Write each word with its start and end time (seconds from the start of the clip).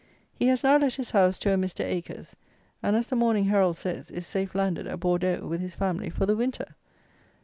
He 0.33 0.47
has 0.47 0.63
now 0.63 0.77
let 0.77 0.95
his 0.95 1.11
house 1.11 1.37
to 1.37 1.53
a 1.53 1.57
Mr. 1.57 1.85
Acres; 1.85 2.35
and, 2.81 2.95
as 2.95 3.05
the 3.05 3.15
Morning 3.15 3.43
Herald 3.45 3.77
says, 3.77 4.09
is 4.09 4.25
safe 4.25 4.55
landed 4.55 4.87
at 4.87 4.99
Bordeaux, 4.99 5.45
with 5.45 5.61
his 5.61 5.75
family, 5.75 6.09
for 6.09 6.25
the 6.25 6.35
winter! 6.35 6.73